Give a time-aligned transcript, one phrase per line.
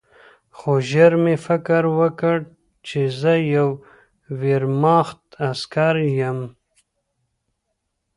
[0.57, 2.37] خو ژر مې فکر وکړ
[2.87, 3.49] چې زه د
[4.41, 6.39] ویرماخت عسکر یم